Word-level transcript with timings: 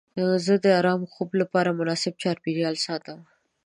زه 0.45 0.53
د 0.63 0.65
ارام 0.79 1.01
خوب 1.13 1.29
لپاره 1.41 1.77
مناسب 1.79 2.13
چاپیریال 2.21 2.75
ساتم. 2.85 3.19